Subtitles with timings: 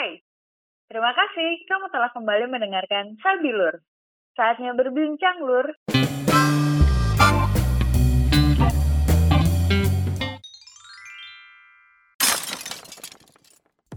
[0.00, 0.16] Hai,
[0.88, 3.84] terima kasih kamu telah kembali mendengarkan Sabi Lur.
[4.32, 5.76] Saatnya berbincang, Lur.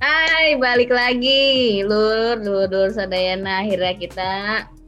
[0.04, 1.88] Hai, balik lagi.
[1.88, 3.64] Lur, Lur, Lur Sadayana.
[3.64, 4.32] Akhirnya kita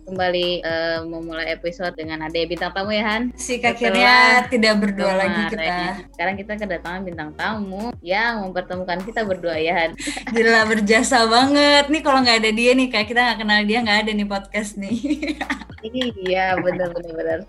[0.05, 3.33] kembali uh, memulai episode dengan ada bintang tamu ya Han.
[3.33, 6.05] Si akhirnya tidak berdua lagi kita.
[6.13, 9.91] Sekarang kita kedatangan bintang tamu yang mempertemukan kita berdua ya Han.
[10.33, 13.99] Gila berjasa banget nih kalau nggak ada dia nih kayak kita nggak kenal dia nggak
[14.05, 14.97] ada nih podcast nih.
[16.25, 17.39] iya benar benar benar.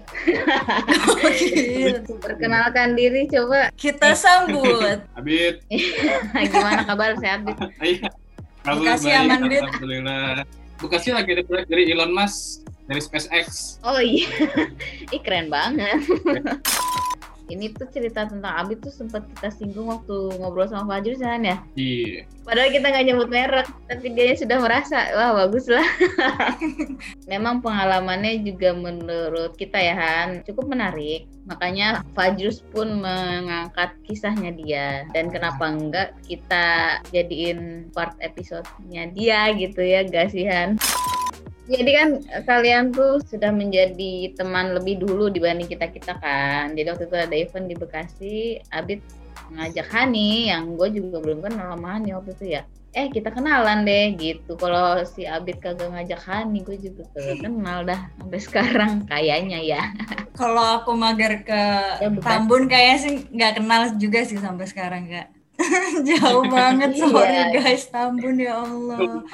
[2.20, 3.72] Perkenalkan diri coba.
[3.76, 5.00] Kita sambut.
[5.16, 5.64] Abid.
[6.32, 7.56] Gimana kabar sehat Abid?
[7.80, 8.08] Iya.
[8.66, 9.62] Makasih aman Bid.
[9.62, 10.65] Alhamdulillah.
[10.76, 13.80] Bekasi lagi ada proyek dari Elon Musk dari SpaceX.
[13.82, 14.28] Oh iya,
[15.14, 16.04] ih keren banget.
[17.46, 21.56] Ini tuh cerita tentang Abid tuh sempat kita singgung waktu ngobrol sama Fajri kan ya?
[21.78, 22.26] Iya.
[22.42, 25.86] Padahal kita nggak nyebut merek, tapi dia sudah merasa, wah bagus lah.
[27.30, 31.30] Memang pengalamannya juga menurut kita ya Han, cukup menarik.
[31.46, 35.06] Makanya Fajrus pun mengangkat kisahnya dia.
[35.14, 40.74] Dan kenapa enggak kita jadiin part episodenya dia gitu ya, gasihan.
[41.66, 42.08] Jadi kan
[42.46, 46.78] kalian tuh sudah menjadi teman lebih dulu dibanding kita kita kan.
[46.78, 48.38] Jadi waktu itu ada event di Bekasi,
[48.70, 49.02] Abid
[49.50, 52.62] ngajak Hani yang gue juga belum kenal sama Hani waktu itu ya.
[52.96, 54.54] Eh kita kenalan deh gitu.
[54.54, 59.82] Kalau si Abid kagak ngajak Hani, gue juga kagak kenal dah sampai sekarang kayaknya ya.
[60.38, 61.62] Kalau aku mager ke
[61.98, 65.28] ya, Tambun kayaknya sih nggak kenal juga sih sampai sekarang kak.
[66.08, 67.44] Jauh banget sorry iya.
[67.52, 69.24] guys Tambun ya Allah.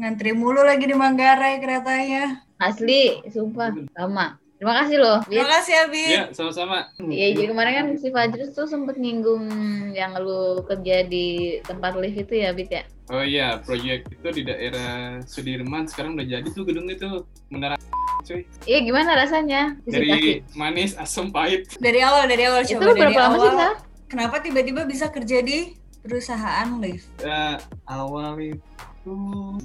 [0.00, 2.40] Ngantri mulu lagi di Manggarai keretanya.
[2.56, 4.40] Asli, sumpah, sama.
[4.56, 5.20] Terima kasih loh.
[5.28, 6.04] Terima kasih Abi.
[6.08, 6.88] Iya, sama-sama.
[7.04, 9.44] Iya, jadi kemarin kan si Fajrus tuh sempet nyinggung
[9.92, 12.82] yang lu kerja di tempat lift itu ya, Bit ya?
[13.12, 17.76] Oh iya, proyek itu di daerah Sudirman sekarang udah jadi tuh gedung itu menara
[18.24, 18.48] cuy.
[18.64, 19.76] Iya, gimana rasanya?
[19.84, 21.76] Dari manis, asam, pahit.
[21.76, 23.52] Dari awal, dari awal coba itu dari berapa lama sih,
[24.10, 27.08] Kenapa tiba-tiba bisa kerja di perusahaan lift?
[27.20, 27.56] Uh,
[27.88, 29.16] awal itu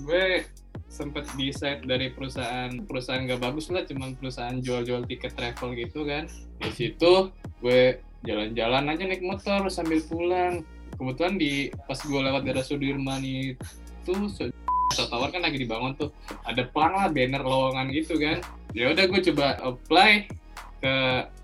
[0.03, 0.43] gue
[0.87, 6.27] sempet decide dari perusahaan perusahaan gak bagus lah cuman perusahaan jual-jual tiket travel gitu kan.
[6.59, 10.63] Di situ gue jalan-jalan aja naik motor sambil pulang.
[10.95, 14.13] Kebetulan di pas gue lewat daerah Sudirman itu
[14.95, 16.15] Tower kan lagi dibangun tuh.
[16.47, 18.39] Ada pelang lah banner lowongan gitu kan.
[18.71, 20.31] Ya udah gue coba apply
[20.79, 20.95] ke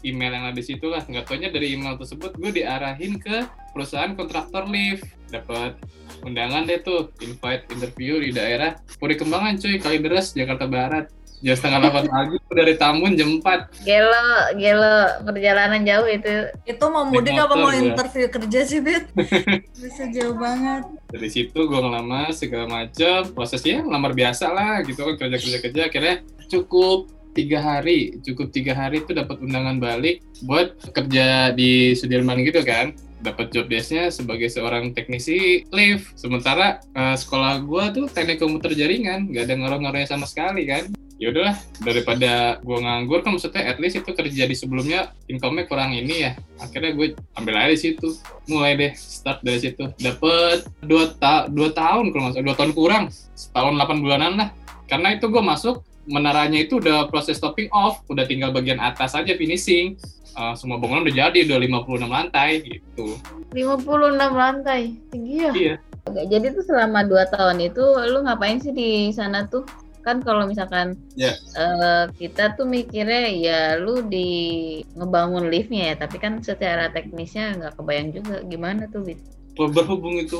[0.07, 1.03] email yang ada di situ lah.
[1.03, 3.43] Nggak taunya dari email tersebut gue diarahin ke
[3.73, 5.07] perusahaan kontraktor lift.
[5.31, 5.79] Dapat
[6.27, 11.07] undangan deh tuh invite interview di daerah Puri Kembangan cuy Kalideres Jakarta Barat.
[11.41, 14.29] Jam setengah delapan pagi dari Tambun jam 4 gelo
[14.61, 16.53] gelo perjalanan jauh itu.
[16.69, 19.09] Itu mau mudik apa mau interview kerja sih Bet
[19.81, 20.85] bisa jauh banget.
[21.09, 25.81] Dari situ gue ngelamar segala macam prosesnya ngelamar biasa lah gitu kan kerja kerja kerja.
[25.89, 26.15] Akhirnya
[26.45, 32.59] cukup tiga hari cukup tiga hari itu dapat undangan balik buat kerja di Sudirman gitu
[32.63, 36.17] kan dapat job desknya sebagai seorang teknisi lift.
[36.17, 40.89] Sementara uh, sekolah gua tuh teknik komputer jaringan nggak ada ngaruh-ngaruhnya sama sekali kan?
[41.21, 41.53] Ya udahlah
[41.85, 46.33] daripada gua nganggur kan maksudnya at least itu kerja di sebelumnya income-nya kurang ini ya.
[46.57, 48.17] Akhirnya gue ambil aja di situ.
[48.49, 49.85] Mulai deh start dari situ.
[50.01, 53.03] Dapat dua ta dua tahun kalau masuk dua tahun kurang.
[53.37, 54.49] Setahun delapan bulanan lah.
[54.89, 59.37] Karena itu gue masuk menaranya itu udah proses topping off, udah tinggal bagian atas aja
[59.37, 60.01] finishing.
[60.31, 63.19] Uh, semua bangunan udah jadi, udah 56 lantai gitu.
[63.51, 64.81] 56 lantai?
[65.11, 65.51] Tinggi ya?
[65.51, 65.75] Iya.
[66.07, 69.67] Oke, jadi tuh selama 2 tahun itu lu ngapain sih di sana tuh?
[70.01, 71.37] Kan kalau misalkan yeah.
[71.53, 71.61] Ya.
[71.61, 77.73] uh, kita tuh mikirnya ya lu di ngebangun liftnya ya, tapi kan secara teknisnya nggak
[77.77, 79.21] kebayang juga gimana tuh, Bit?
[79.53, 80.39] Berhubung itu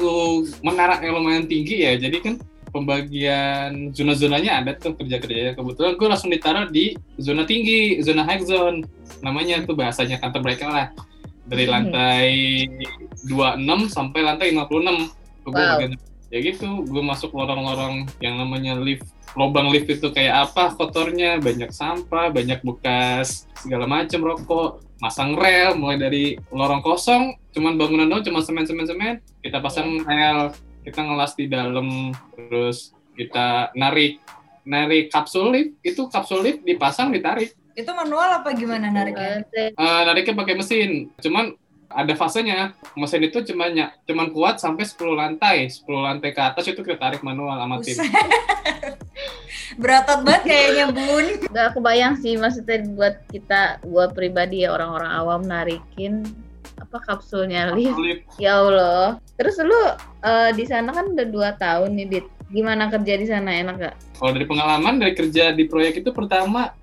[0.66, 2.34] menara yang lumayan tinggi ya, jadi kan
[2.72, 5.54] pembagian zona-zonanya ada tuh kerja-kerjanya.
[5.54, 8.88] Kebetulan gue langsung ditaruh di zona tinggi, zona high zone.
[9.22, 10.88] Namanya tuh bahasanya kantor mereka lah.
[11.46, 11.72] Dari hmm.
[11.72, 12.32] lantai
[13.28, 15.46] 26 sampai lantai 56.
[15.46, 15.78] Gue wow.
[15.78, 15.94] bagian,
[16.32, 19.06] ya gitu, gue masuk lorong-lorong yang namanya lift.
[19.36, 25.74] Lobang lift itu kayak apa kotornya, banyak sampah, banyak bekas segala macam rokok, masang rel
[25.80, 30.52] mulai dari lorong kosong, cuman bangunan doang, cuma semen-semen-semen, kita pasang rel
[30.82, 34.22] kita ngelas di dalam terus kita narik
[34.66, 37.54] narik kapsul lift itu kapsul lift dipasang ditarik.
[37.74, 39.48] Itu manual apa gimana nariknya?
[39.78, 41.10] Uh, nariknya pakai mesin.
[41.22, 41.56] Cuman
[41.92, 42.76] ada fasenya.
[42.96, 43.72] Mesin itu cuma
[44.06, 45.58] cuman kuat sampai 10 lantai.
[45.72, 47.98] 10 lantai ke atas itu kita tarik manual sama tim.
[49.82, 51.26] Beratot banget kayaknya bun.
[51.48, 56.28] Gak kebayang sih maksudnya buat kita gua pribadi ya orang-orang awam narikin
[56.82, 57.98] apa kapsulnya lift.
[58.42, 59.22] Ya Allah.
[59.38, 62.28] Terus lu uh, di sana kan udah dua tahun nih, Dit.
[62.52, 63.56] Gimana kerja di sana?
[63.56, 63.96] Enak gak?
[64.20, 66.76] Kalau dari pengalaman dari kerja di proyek itu pertama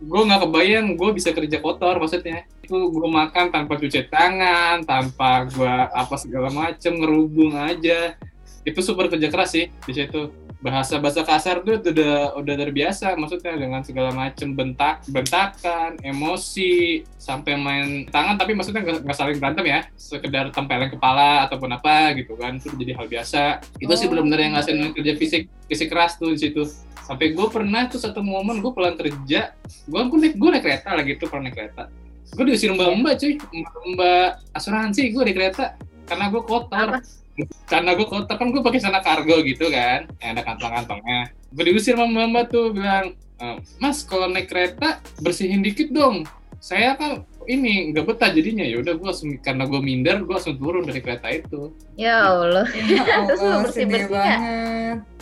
[0.00, 5.44] gue nggak kebayang gue bisa kerja kotor maksudnya itu gue makan tanpa cuci tangan tanpa
[5.44, 8.16] gue apa segala macem ngerubung aja
[8.64, 13.56] itu super kerja keras sih di situ bahasa bahasa kasar tuh udah udah terbiasa maksudnya
[13.56, 19.80] dengan segala macem bentak bentakan emosi sampai main tangan tapi maksudnya nggak saling berantem ya
[19.96, 23.96] sekedar tempelin kepala ataupun apa gitu kan itu jadi hal biasa itu oh.
[23.96, 26.68] sih benar-benar yang ngasih kerja fisik fisik keras tuh di situ
[27.08, 30.88] sampai gue pernah tuh satu momen gue pulang kerja gue gue naik gue naik kereta
[30.92, 31.88] lagi tuh pernah naik kereta
[32.36, 35.74] gue diusir mbak mbak cuy mbak, mbak asuransi gue di kereta
[36.04, 37.19] karena gue kotor Apa?
[37.68, 40.08] Karena gue kotor kan gue pakai sana kargo gitu kan.
[40.18, 41.20] Yang ada kantong-kantongnya.
[41.50, 43.46] Gue diusir sama mbak tuh bilang e,
[43.82, 46.24] mas kalau naik kereta bersihin dikit dong.
[46.60, 48.64] Saya kan ini nggak betah jadinya.
[48.64, 51.72] Ya udah gue langsung karena gue minder gue langsung turun dari kereta itu.
[51.96, 54.36] Ya allah, ya allah terus lu bersih bersih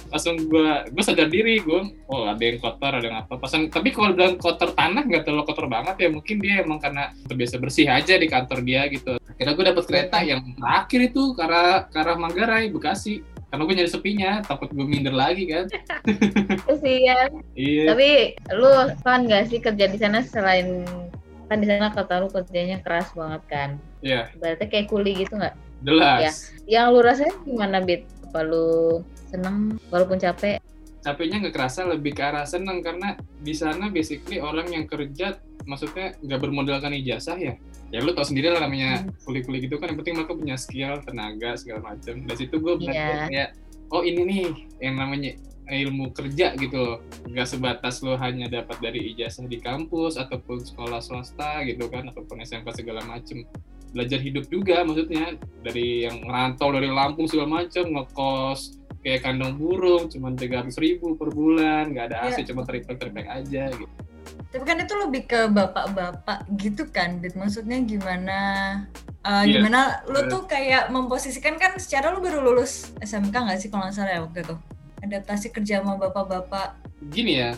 [0.08, 3.36] langsung gue gue sadar diri gue oh ada yang kotor ada yang apa.
[3.36, 6.08] Pasan tapi kalau bilang kotor tanah nggak terlalu kotor banget ya.
[6.08, 10.18] Mungkin dia emang karena terbiasa bersih aja di kantor dia gitu akhirnya gue dapet kereta
[10.26, 13.22] yang terakhir itu ke arah, ke arah Manggarai Bekasi.
[13.48, 15.70] Karena gue nyari sepinya takut gue minder lagi kan?
[16.68, 17.94] Kesian iya.
[17.94, 18.68] Tapi lu
[19.06, 20.84] kan gak sih kerja di sana selain
[21.48, 23.70] kan di sana kata lu kerjanya keras banget kan?
[24.02, 24.26] Iya.
[24.28, 24.36] Yeah.
[24.36, 25.56] berarti kayak kuli gitu nggak
[25.86, 26.20] jelas.
[26.66, 26.82] Ya.
[26.82, 28.04] Yang lu rasain gimana bit?
[28.28, 29.00] Apa lu
[29.30, 30.60] seneng walaupun capek?
[31.00, 32.84] Capeknya nggak kerasa lebih ke arah seneng.
[32.84, 37.54] Karena di sana basically orang yang kerja maksudnya nggak bermodalkan ijazah ya
[37.92, 39.28] ya lu tau sendiri lah namanya hmm.
[39.28, 42.96] kuli-kuli gitu kan yang penting mereka punya skill tenaga segala macam dari situ gue belajar
[42.96, 43.28] yeah.
[43.28, 43.50] kayak
[43.92, 44.44] oh ini nih
[44.80, 45.36] yang namanya
[45.68, 46.98] ilmu kerja gitu loh
[47.28, 52.40] nggak sebatas lo hanya dapat dari ijazah di kampus ataupun sekolah swasta gitu kan ataupun
[52.40, 53.44] SMK segala macem
[53.92, 60.08] belajar hidup juga maksudnya dari yang ngerantau dari Lampung segala macem ngekos kayak kandang burung
[60.12, 62.52] cuma tiga ribu per bulan nggak ada AC ya.
[62.52, 64.07] cuma teripek teripek aja gitu
[64.48, 67.36] tapi kan itu lebih ke bapak-bapak gitu kan Dit.
[67.36, 68.38] Maksudnya gimana
[69.22, 69.60] uh, eh, yeah.
[69.60, 73.96] gimana lu tuh kayak memposisikan kan secara lu baru lulus SMK nggak sih kalau nggak
[73.96, 74.56] salah ya waktu itu?
[75.04, 76.80] Adaptasi kerja sama bapak-bapak.
[77.12, 77.52] Gini ya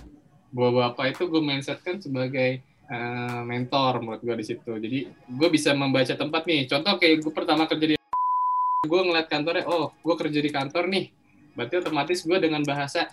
[0.50, 2.58] bapak-bapak itu gue mindsetkan sebagai
[2.90, 4.72] uh, mentor menurut gue di situ.
[4.74, 6.66] Jadi gue bisa membaca tempat nih.
[6.66, 7.96] Contoh kayak gue pertama kerja di
[8.90, 11.14] gue ngeliat kantornya oh gue kerja di kantor nih.
[11.54, 13.06] Berarti otomatis gue dengan bahasa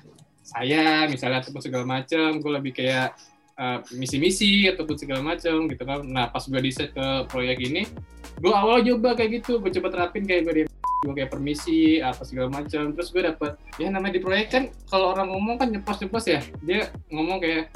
[0.48, 3.20] saya misalnya ataupun segala macam gue lebih kayak
[3.58, 6.06] uh, misi-misi ataupun segala macam gitu kan.
[6.06, 7.84] Nah pas gue set ke proyek ini
[8.38, 10.64] gue awal coba kayak gitu gue coba terapin kayak gue di
[10.98, 12.94] gue kayak permisi apa segala macam.
[12.94, 13.52] Terus gue dapet
[13.82, 16.40] ya namanya di proyek kan kalau orang ngomong kan nyepos nyepos ya.
[16.64, 17.74] Dia ngomong kayak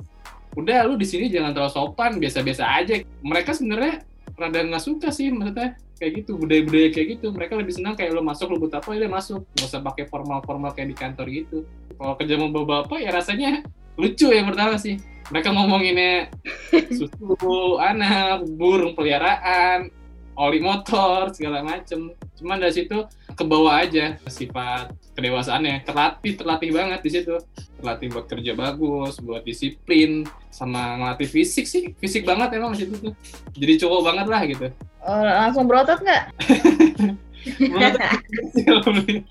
[0.55, 3.01] udah lu di sini jangan terlalu sopan biasa-biasa aja.
[3.25, 4.05] Mereka sebenarnya
[4.37, 7.27] rada nggak suka sih maksudnya kayak gitu budaya-budaya kayak gitu.
[7.33, 9.45] Mereka lebih senang kayak lo masuk lo butuh apa ya masuk.
[9.57, 11.57] Nggak usah pakai formal-formal kayak di kantor gitu.
[11.97, 13.61] Kalau kerja mau bawa bapak ya rasanya
[14.01, 14.97] lucu ya pertama sih
[15.31, 16.27] mereka ngomonginnya
[16.97, 19.87] susu anak burung peliharaan
[20.35, 22.11] oli motor segala macem.
[22.35, 25.87] Cuman dari situ ke bawah aja sifat kedewasaannya.
[25.87, 27.35] Terlatih terlatih banget di situ.
[27.79, 31.95] Terlatih buat kerja bagus buat disiplin sama ngelatih fisik sih.
[31.95, 33.13] Fisik banget emang di situ tuh.
[33.55, 34.67] Jadi cowok banget lah gitu.
[35.01, 36.29] Oh, langsung berotot nggak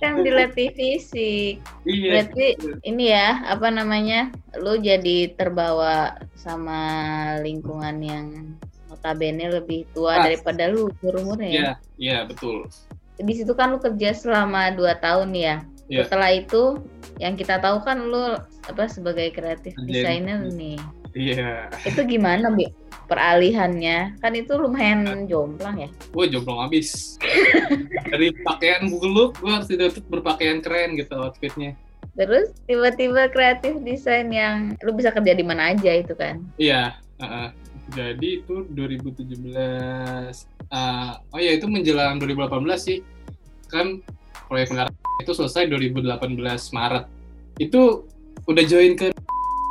[0.02, 6.82] kan dilatih fisik iya, berarti ini ya apa namanya lu jadi terbawa sama
[7.38, 8.26] lingkungan yang
[8.90, 10.26] notabene lebih tua ah.
[10.26, 11.54] daripada lu umurnya ya.
[11.54, 12.66] Iya, iya betul.
[13.16, 15.62] Di situ kan lu kerja selama dua tahun ya.
[15.86, 16.04] Yeah.
[16.04, 16.82] Setelah itu
[17.22, 18.36] yang kita tahu kan lu
[18.68, 20.76] apa sebagai kreatif desainer nih.
[21.14, 21.70] Iya.
[21.86, 22.70] Itu gimana, Bi?
[23.10, 25.90] Peralihannya kan itu lumayan jomplang ya.
[26.14, 27.18] Gue jomplang abis.
[28.14, 31.74] Dari pakaian Look, gue harus tidak berpakaian keren gitu outfitnya.
[32.14, 36.38] Terus tiba-tiba kreatif desain yang lu bisa kerja di mana aja itu kan?
[36.54, 36.94] Iya.
[37.18, 37.48] Uh -uh
[37.90, 40.30] jadi itu 2017 uh,
[40.70, 42.98] ah, oh ya itu menjelang 2018 sih
[43.66, 43.98] kan
[44.46, 44.90] proyek menara
[45.22, 46.38] itu selesai 2018
[46.74, 47.04] Maret
[47.58, 48.06] itu
[48.46, 49.12] udah join ke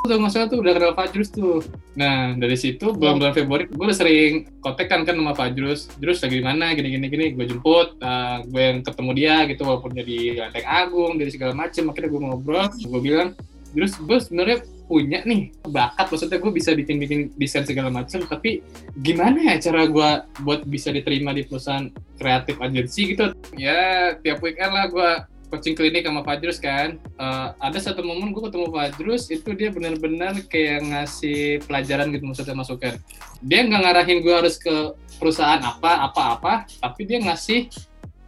[0.06, 1.60] tuh nggak salah tuh udah kenal Fajrus tuh.
[2.00, 6.46] Nah dari situ bulan-bulan Februari gue udah sering kontak kan sama Fajrus Terus lagi di
[6.46, 6.72] mana?
[6.74, 11.32] Gini gini gue jemput uh, gue yang ketemu dia gitu walaupun jadi lantai agung dari
[11.34, 13.29] segala macam akhirnya gue ngobrol gue bilang
[13.70, 16.10] terus gue sebenarnya punya nih bakat.
[16.10, 18.65] Maksudnya gue bisa bikin bikin desain segala macam tapi
[18.98, 20.10] gimana ya cara gue
[20.41, 23.29] buat bisa diterima di perusahaan kreatif agency gitu?
[23.53, 25.12] Ya tiap weekend lah gue
[25.50, 27.01] coaching klinik sama Fajrus kan.
[27.18, 32.56] Uh, ada satu momen gue ketemu Fajrus itu dia benar-benar kayak ngasih pelajaran gitu maksudnya
[32.56, 32.94] masukan
[33.41, 37.68] dia nggak ngarahin gue harus ke perusahaan apa apa apa tapi dia ngasih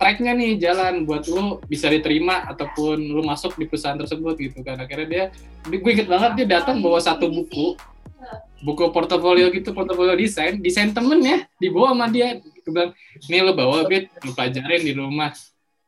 [0.01, 4.82] tracknya nih jalan buat lu bisa diterima ataupun lu masuk di perusahaan tersebut gitu kan.
[4.82, 5.25] Akhirnya dia
[5.70, 7.78] gue inget banget dia datang bawa satu buku
[8.62, 12.42] buku portofolio gitu portofolio desain desain temen ya dibawa sama dia.
[12.42, 12.92] Gue bilang
[13.30, 14.10] nih lu bawa bit.
[14.25, 15.30] Lu pelajarin di rumah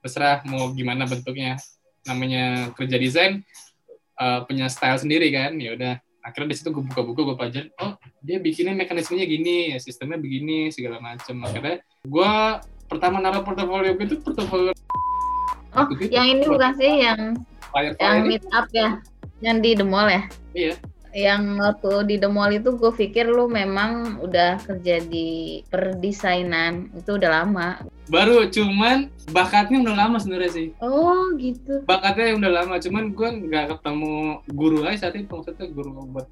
[0.03, 1.55] terserah mau gimana bentuknya.
[2.03, 3.47] Namanya kerja desain
[4.19, 5.55] uh, punya style sendiri kan.
[5.55, 9.75] Ya udah akhirnya di situ gue buka buku gue pelajarin oh dia bikinnya mekanismenya gini
[9.79, 11.39] sistemnya begini segala macam.
[11.47, 12.31] Akhirnya gue
[12.91, 14.75] pertama naruh portofolio gue itu portofolio
[15.73, 16.13] oh gitu.
[16.13, 17.19] yang ini bukan sih yang
[17.73, 19.01] fire, fire yang meet up ya
[19.41, 20.27] yang di the mall ya?
[20.53, 20.75] Iya
[21.13, 26.89] yang waktu di the mall itu gue pikir lu memang udah kerja di perdesainan.
[26.97, 27.85] Itu udah lama.
[28.09, 30.67] Baru cuman bakatnya udah lama sebenarnya sih.
[30.81, 31.85] Oh gitu.
[31.85, 35.29] Bakatnya udah lama cuman gue nggak ketemu guru aja saat itu.
[35.29, 36.27] Maksudnya guru buat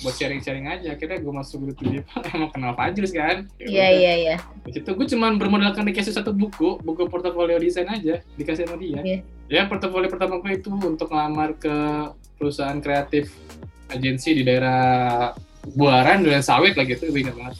[0.00, 0.96] buat sharing-sharing aja.
[0.96, 2.00] Akhirnya gue masuk grup dia
[2.34, 3.44] emang kenal Fajrus kan?
[3.60, 4.36] Ya iya iya iya.
[4.64, 9.00] Di situ gue cuma bermodalkan dikasih satu buku buku portofolio desain aja dikasih sama dia.
[9.04, 9.20] Yeah.
[9.52, 11.76] ya portofolio pertama gue itu untuk ngelamar ke
[12.40, 13.36] perusahaan kreatif
[13.92, 15.30] agensi di daerah
[15.62, 17.54] Buaran dan Sawit lah gitu gue ingat banget.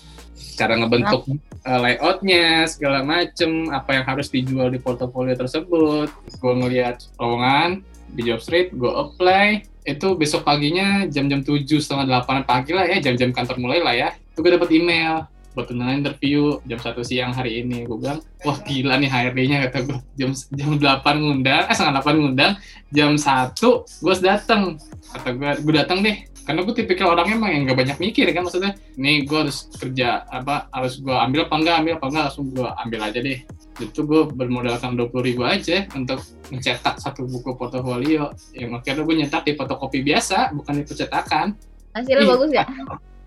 [0.59, 1.23] Cara ngebentuk
[1.63, 6.11] uh, layoutnya segala macem apa yang harus dijual di portofolio tersebut.
[6.43, 9.63] Gue ngeliat lowongan di job street gue apply.
[9.87, 14.09] Itu besok paginya jam-jam tujuh setengah delapan pagi lah ya jam-jam kantor mulai lah ya.
[14.35, 17.85] Itu gue dapet email buat tuntunan interview jam satu siang hari ini.
[17.85, 22.15] Gue bilang wah gila nih HRD-nya kata gue jam jam delapan ngundang eh setengah delapan
[22.19, 22.53] ngundang
[22.91, 24.81] jam satu gue harus datang
[25.13, 26.29] kata gue gue datang deh.
[26.43, 30.27] Karena gue tipikal orangnya emang yang gak banyak mikir kan maksudnya nih gue harus kerja
[30.27, 33.39] apa harus gue ambil apa enggak ambil apa enggak langsung gue ambil aja deh.
[33.79, 36.19] Itu gue bermodalkan dua puluh ribu aja untuk
[36.51, 38.35] mencetak satu buku portofolio.
[38.59, 41.47] Yang akhirnya gue nyetak di fotokopi biasa bukan di percetakan.
[41.95, 42.65] Hasilnya bagus ya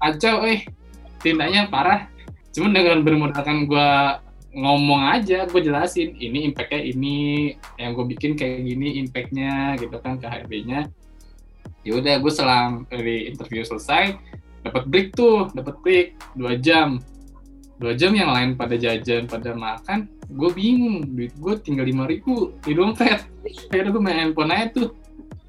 [0.03, 0.67] aja eh.
[1.23, 2.11] Tindaknya parah
[2.55, 3.91] cuman dengan bermodalkan gue
[4.55, 7.17] ngomong aja gue jelasin ini impactnya ini
[7.75, 10.87] yang gue bikin kayak gini impactnya gitu kan ke HRD-nya
[11.83, 14.15] ya udah gue selang dari interview selesai
[14.65, 16.97] dapat break tuh dapat break dua jam.
[17.75, 22.55] Dua jam yang lain pada jajan pada makan gue bingung duit gue tinggal lima ribu
[22.63, 23.27] di dompet.
[23.45, 24.89] Akhirnya gue main handphone aja tuh.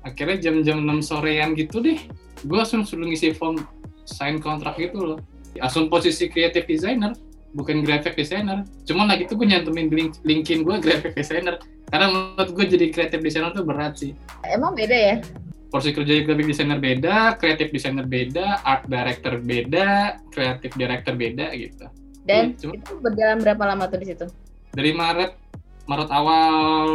[0.05, 1.99] Akhirnya jam-jam 6 sorean gitu deh
[2.45, 3.59] gue langsung suruh ngisi form
[4.07, 5.19] sign kontrak gitu loh
[5.61, 7.13] langsung posisi creative designer
[7.57, 11.57] bukan graphic designer cuman lagi tuh gue nyantumin link linkin gue graphic designer
[11.89, 14.13] karena menurut gue jadi creative designer tuh berat sih
[14.45, 15.17] emang beda ya
[15.77, 21.87] porsi kerja graphic designer beda, creative designer beda, art director beda, creative director beda gitu.
[22.27, 24.27] Dan Cuma, itu berjalan berapa lama tuh di situ?
[24.75, 25.37] Dari Maret
[25.87, 26.89] Maret awal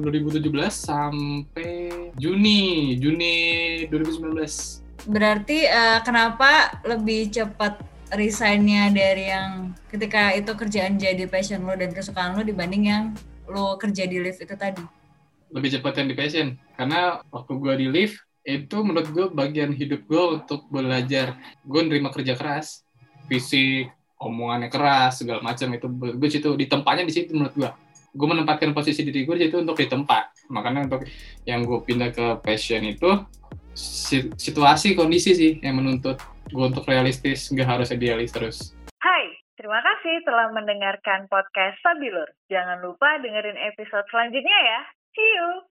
[0.00, 3.36] 2017 sampai Juni Juni
[3.92, 5.10] 2019.
[5.10, 7.76] Berarti uh, kenapa lebih cepat
[8.12, 13.04] resignnya dari yang ketika itu kerjaan jadi passion lo dan kesukaan lo dibanding yang
[13.48, 14.84] lo kerja di lift itu tadi?
[15.52, 16.48] Lebih cepat yang di passion.
[16.76, 21.36] Karena waktu gue di lift itu menurut gue bagian hidup gue untuk belajar.
[21.64, 22.84] Gue nerima kerja keras
[23.28, 25.86] fisik omongannya keras segala macam itu.
[25.92, 27.70] Gue situ di tempatnya di situ menurut gue
[28.08, 30.32] gue menempatkan posisi diri gue itu untuk di tempat.
[30.48, 31.04] Makanya untuk
[31.44, 33.08] yang gue pindah ke passion itu
[34.34, 36.18] situasi kondisi sih yang menuntut
[36.48, 38.72] gue untuk realistis nggak harus idealis terus.
[38.98, 39.24] Hai
[39.60, 44.80] terima kasih telah mendengarkan podcast Sabilur jangan lupa dengerin episode selanjutnya ya.
[45.12, 45.68] See you